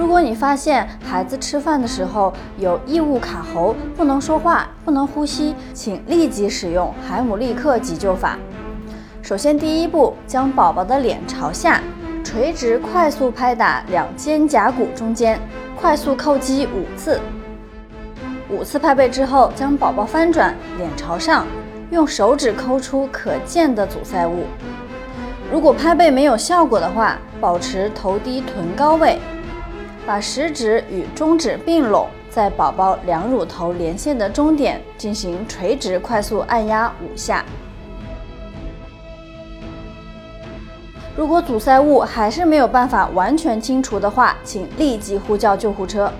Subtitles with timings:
[0.00, 8.38] 如果你发现孩子吃饭的时候有异物卡喉，不能说话，不能呼吸，请立即使用海姆立克急救法。
[9.20, 11.82] 首先，第一步，将宝宝的脸朝下，
[12.24, 15.38] 垂直快速拍打两肩胛骨中间，
[15.78, 17.20] 快速叩击五次。
[18.48, 21.46] 五次拍背之后，将宝宝翻转，脸朝上，
[21.90, 24.44] 用手指抠出可见的阻塞物。
[25.52, 29.18] 如果拍背没有效果的话，保持头低臀高位。
[30.06, 37.44] 把食指与中指并拢，在宝宝两乳头连线的中点进行垂直快速按压五下。
[41.16, 46.10] 如果阻塞物还是没有办法完全清除的话，请立即呼叫救护车。